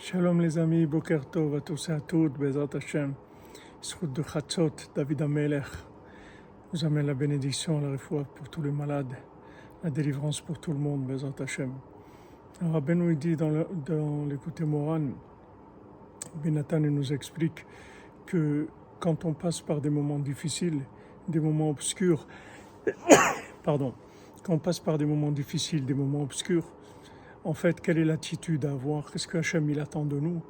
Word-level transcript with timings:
Shalom 0.00 0.40
les 0.40 0.56
amis, 0.56 0.86
Boker 0.86 1.28
Tov 1.28 1.56
à 1.56 1.60
tous 1.60 1.88
et 1.88 1.92
à 1.92 1.98
toutes, 1.98 2.38
Bezat 2.38 2.68
Hashem. 2.72 3.14
Srout 3.80 4.06
de 4.06 4.22
Chatzot, 4.22 4.70
David 4.94 5.22
Amelech 5.22 5.64
vous 6.72 6.84
amène 6.84 7.06
la 7.06 7.14
bénédiction, 7.14 7.80
la 7.80 7.90
réfoua 7.90 8.22
pour 8.22 8.48
tous 8.48 8.62
les 8.62 8.70
malades, 8.70 9.12
la 9.82 9.90
délivrance 9.90 10.40
pour 10.40 10.60
tout 10.60 10.72
le 10.72 10.78
monde, 10.78 11.04
Bezat 11.04 11.34
Hashem. 11.40 11.72
Alors 12.62 12.80
nous 12.80 13.14
dit 13.16 13.34
dans, 13.34 13.50
l'écouté 14.28 14.64
Moran, 14.64 15.00
Benatan 16.44 16.78
nous 16.78 17.12
explique 17.12 17.66
que 18.24 18.68
quand 19.00 19.24
on 19.24 19.34
passe 19.34 19.60
par 19.60 19.80
des 19.80 19.90
moments 19.90 20.20
difficiles, 20.20 20.80
des 21.26 21.40
moments 21.40 21.70
obscurs, 21.70 22.24
pardon, 23.64 23.92
quand 24.44 24.54
on 24.54 24.58
passe 24.58 24.78
par 24.78 24.96
des 24.96 25.06
moments 25.06 25.32
difficiles, 25.32 25.84
des 25.84 25.94
moments 25.94 26.22
obscurs, 26.22 26.64
en 27.48 27.54
fait, 27.54 27.80
quelle 27.80 27.96
est 27.96 28.04
l'attitude 28.04 28.66
à 28.66 28.72
avoir? 28.72 29.10
Qu'est-ce 29.10 29.26
que 29.26 29.38
Hachem 29.38 29.70
il 29.70 29.80
attend 29.80 30.04
de 30.04 30.20
nous? 30.20 30.42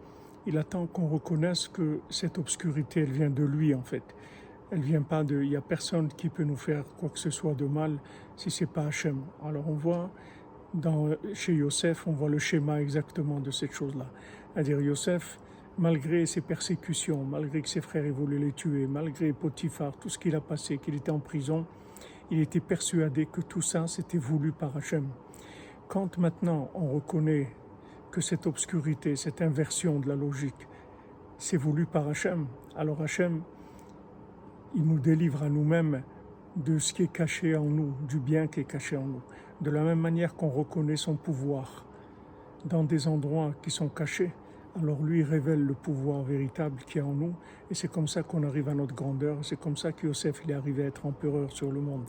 Il 0.46 0.58
attend 0.58 0.88
qu'on 0.88 1.06
reconnaisse 1.06 1.68
que 1.68 2.00
cette 2.10 2.38
obscurité, 2.38 3.02
elle 3.02 3.12
vient 3.12 3.30
de 3.30 3.44
lui, 3.44 3.72
en 3.72 3.84
fait. 3.84 4.02
Elle 4.72 4.80
vient 4.80 5.02
pas 5.02 5.22
de. 5.22 5.40
Il 5.40 5.50
n'y 5.50 5.56
a 5.56 5.60
personne 5.60 6.08
qui 6.08 6.28
peut 6.28 6.42
nous 6.42 6.56
faire 6.56 6.82
quoi 6.98 7.08
que 7.08 7.18
ce 7.20 7.30
soit 7.30 7.54
de 7.54 7.66
mal 7.66 7.98
si 8.34 8.50
c'est 8.50 8.66
pas 8.66 8.86
Hachem. 8.86 9.20
Alors 9.44 9.68
on 9.68 9.74
voit 9.74 10.10
chez 11.34 11.54
Yosef, 11.54 12.04
on 12.08 12.12
voit 12.12 12.30
le 12.30 12.40
schéma 12.40 12.82
exactement 12.82 13.38
de 13.38 13.52
cette 13.52 13.72
chose-là. 13.72 14.10
C'est-à-dire 14.52 14.80
Yosef, 14.80 15.38
malgré 15.78 16.26
ses 16.26 16.40
persécutions, 16.40 17.22
malgré 17.22 17.62
que 17.62 17.68
ses 17.68 17.80
frères 17.80 18.04
aient 18.04 18.10
voulu 18.10 18.40
les 18.40 18.52
tuer, 18.52 18.88
malgré 18.88 19.32
Potiphar, 19.32 19.96
tout 19.98 20.08
ce 20.08 20.18
qu'il 20.18 20.34
a 20.34 20.40
passé, 20.40 20.78
qu'il 20.78 20.96
était 20.96 21.12
en 21.12 21.20
prison, 21.20 21.64
il 22.32 22.40
était 22.40 22.60
persuadé 22.60 23.26
que 23.26 23.40
tout 23.40 23.62
ça, 23.62 23.86
c'était 23.86 24.18
voulu 24.18 24.50
par 24.50 24.76
Hachem. 24.76 25.06
Quand 25.88 26.18
maintenant 26.18 26.70
on 26.74 26.92
reconnaît 26.92 27.48
que 28.10 28.20
cette 28.20 28.46
obscurité, 28.46 29.16
cette 29.16 29.40
inversion 29.40 29.98
de 30.00 30.08
la 30.10 30.16
logique, 30.16 30.68
c'est 31.38 31.56
voulu 31.56 31.86
par 31.86 32.06
Hachem, 32.06 32.46
alors 32.76 33.00
Hachem, 33.00 33.40
il 34.74 34.84
nous 34.84 34.98
délivre 34.98 35.42
à 35.42 35.48
nous-mêmes 35.48 36.02
de 36.56 36.78
ce 36.78 36.92
qui 36.92 37.04
est 37.04 37.12
caché 37.12 37.56
en 37.56 37.64
nous, 37.64 37.94
du 38.06 38.18
bien 38.18 38.48
qui 38.48 38.60
est 38.60 38.64
caché 38.64 38.98
en 38.98 39.06
nous. 39.06 39.22
De 39.62 39.70
la 39.70 39.82
même 39.82 39.98
manière 39.98 40.34
qu'on 40.34 40.50
reconnaît 40.50 40.96
son 40.96 41.14
pouvoir 41.14 41.86
dans 42.66 42.84
des 42.84 43.08
endroits 43.08 43.54
qui 43.62 43.70
sont 43.70 43.88
cachés, 43.88 44.34
alors 44.78 45.02
lui 45.02 45.22
révèle 45.22 45.64
le 45.64 45.72
pouvoir 45.72 46.22
véritable 46.22 46.82
qui 46.86 46.98
est 46.98 47.02
en 47.02 47.14
nous, 47.14 47.34
et 47.70 47.74
c'est 47.74 47.88
comme 47.88 48.08
ça 48.08 48.22
qu'on 48.22 48.42
arrive 48.42 48.68
à 48.68 48.74
notre 48.74 48.94
grandeur, 48.94 49.38
c'est 49.40 49.58
comme 49.58 49.78
ça 49.78 49.92
que 49.92 50.06
Yosef 50.06 50.42
il 50.44 50.50
est 50.50 50.54
arrivé 50.54 50.82
à 50.82 50.86
être 50.88 51.06
empereur 51.06 51.50
sur 51.50 51.72
le 51.72 51.80
monde. 51.80 52.04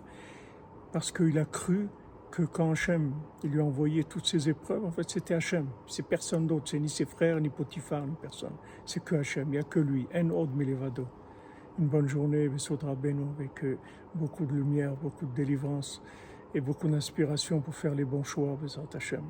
Parce 0.91 1.13
qu'il 1.13 1.39
a 1.39 1.45
cru 1.45 1.87
que 2.31 2.43
quand 2.43 2.71
Hachem 2.71 3.13
lui 3.43 3.59
a 3.59 3.63
envoyé 3.63 4.03
toutes 4.03 4.25
ces 4.25 4.49
épreuves, 4.49 4.85
en 4.85 4.91
fait 4.91 5.09
c'était 5.09 5.33
Hachem, 5.33 5.67
c'est 5.87 6.05
personne 6.05 6.47
d'autre, 6.47 6.69
c'est 6.69 6.79
ni 6.79 6.89
ses 6.89 7.05
frères, 7.05 7.39
ni 7.39 7.49
Potiphar, 7.49 8.05
ni 8.05 8.15
personne. 8.15 8.53
C'est 8.85 9.03
que 9.03 9.15
Hachem, 9.15 9.47
il 9.47 9.51
n'y 9.51 9.57
a 9.57 9.63
que 9.63 9.79
lui, 9.79 10.07
En 10.13 10.29
Od 10.29 10.53
Milevado. 10.55 11.07
Une 11.77 11.87
bonne 11.87 12.07
journée, 12.07 12.47
Vesodra 12.47 12.93
Beno, 12.95 13.27
avec 13.37 13.65
beaucoup 14.13 14.45
de 14.45 14.53
lumière, 14.53 14.95
beaucoup 14.95 15.25
de 15.25 15.33
délivrance 15.33 16.01
et 16.53 16.61
beaucoup 16.61 16.87
d'inspiration 16.87 17.61
pour 17.61 17.75
faire 17.75 17.95
les 17.95 18.05
bons 18.05 18.23
choix, 18.23 18.57
Besat 18.61 18.81
Hachem. 18.93 19.23